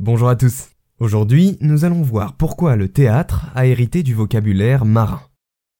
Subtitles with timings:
[0.00, 0.68] Bonjour à tous.
[1.00, 5.22] Aujourd'hui, nous allons voir pourquoi le théâtre a hérité du vocabulaire marin.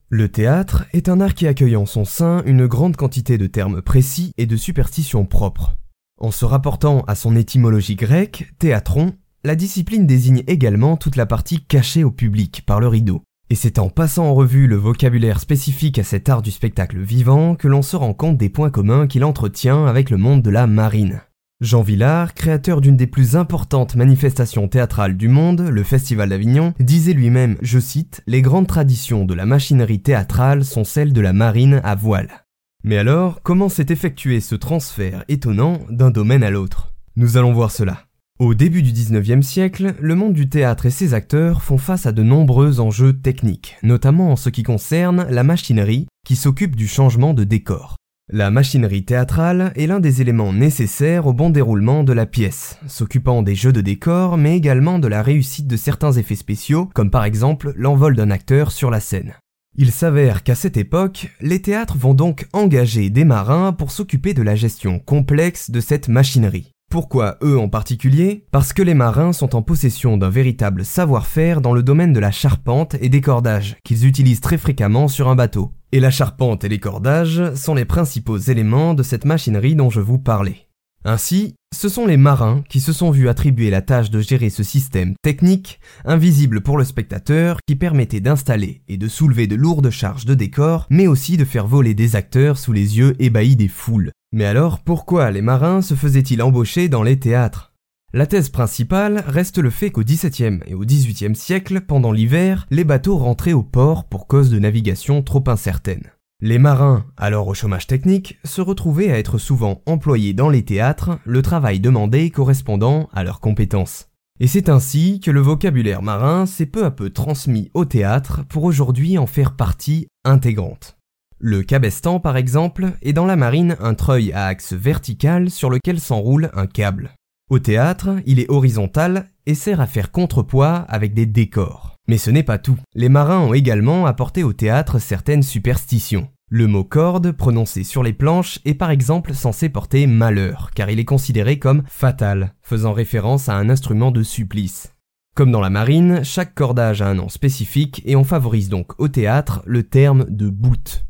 [0.08, 3.80] Le théâtre est un art qui accueille en son sein une grande quantité de termes
[3.80, 5.76] précis et de superstitions propres.
[6.20, 9.12] En se rapportant à son étymologie grecque, théatron,
[9.44, 13.22] la discipline désigne également toute la partie cachée au public par le rideau.
[13.50, 17.54] Et c'est en passant en revue le vocabulaire spécifique à cet art du spectacle vivant
[17.54, 20.66] que l'on se rend compte des points communs qu'il entretient avec le monde de la
[20.66, 21.20] marine.
[21.60, 27.14] Jean Villard, créateur d'une des plus importantes manifestations théâtrales du monde, le Festival d'Avignon, disait
[27.14, 31.80] lui-même, je cite, Les grandes traditions de la machinerie théâtrale sont celles de la marine
[31.82, 32.44] à voile.
[32.84, 36.94] Mais alors, comment s'est effectué ce transfert étonnant d'un domaine à l'autre?
[37.16, 38.04] Nous allons voir cela.
[38.38, 42.12] Au début du 19e siècle, le monde du théâtre et ses acteurs font face à
[42.12, 47.34] de nombreux enjeux techniques, notamment en ce qui concerne la machinerie qui s'occupe du changement
[47.34, 47.97] de décor.
[48.30, 53.40] La machinerie théâtrale est l'un des éléments nécessaires au bon déroulement de la pièce, s'occupant
[53.40, 57.24] des jeux de décor mais également de la réussite de certains effets spéciaux, comme par
[57.24, 59.32] exemple l'envol d'un acteur sur la scène.
[59.78, 64.42] Il s'avère qu'à cette époque, les théâtres vont donc engager des marins pour s'occuper de
[64.42, 66.72] la gestion complexe de cette machinerie.
[66.90, 68.46] Pourquoi eux en particulier?
[68.50, 72.30] Parce que les marins sont en possession d'un véritable savoir-faire dans le domaine de la
[72.30, 75.72] charpente et des cordages, qu'ils utilisent très fréquemment sur un bateau.
[75.92, 80.00] Et la charpente et les cordages sont les principaux éléments de cette machinerie dont je
[80.00, 80.68] vous parlais.
[81.04, 84.62] Ainsi, ce sont les marins qui se sont vus attribuer la tâche de gérer ce
[84.62, 90.24] système technique, invisible pour le spectateur, qui permettait d'installer et de soulever de lourdes charges
[90.24, 94.10] de décor, mais aussi de faire voler des acteurs sous les yeux ébahis des foules.
[94.32, 97.72] Mais alors, pourquoi les marins se faisaient-ils embaucher dans les théâtres?
[98.12, 102.84] La thèse principale reste le fait qu'au XVIIe et au XVIIIe siècle, pendant l'hiver, les
[102.84, 106.12] bateaux rentraient au port pour cause de navigation trop incertaine.
[106.40, 111.18] Les marins, alors au chômage technique, se retrouvaient à être souvent employés dans les théâtres,
[111.24, 114.08] le travail demandé correspondant à leurs compétences.
[114.40, 118.64] Et c'est ainsi que le vocabulaire marin s'est peu à peu transmis au théâtre pour
[118.64, 120.97] aujourd'hui en faire partie intégrante.
[121.40, 126.00] Le cabestan, par exemple, est dans la marine un treuil à axe vertical sur lequel
[126.00, 127.14] s'enroule un câble.
[127.48, 131.94] Au théâtre, il est horizontal et sert à faire contrepoids avec des décors.
[132.08, 132.76] Mais ce n'est pas tout.
[132.96, 136.28] Les marins ont également apporté au théâtre certaines superstitions.
[136.50, 140.98] Le mot corde, prononcé sur les planches, est par exemple censé porter malheur, car il
[140.98, 144.94] est considéré comme fatal, faisant référence à un instrument de supplice.
[145.36, 149.06] Comme dans la marine, chaque cordage a un nom spécifique et on favorise donc au
[149.06, 151.07] théâtre le terme de bout.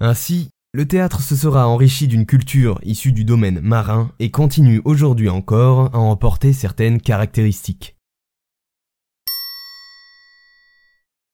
[0.00, 5.30] Ainsi, le théâtre se sera enrichi d'une culture issue du domaine marin et continue aujourd'hui
[5.30, 7.95] encore à en porter certaines caractéristiques.